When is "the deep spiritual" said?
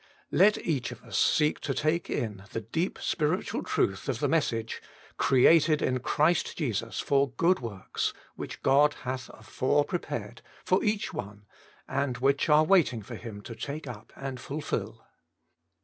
2.53-3.61